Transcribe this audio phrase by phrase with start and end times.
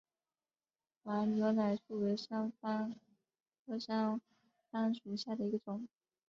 [1.03, 2.91] 黄牛奶树为山矾
[3.63, 4.19] 科山
[4.71, 5.87] 矾属下的一个种。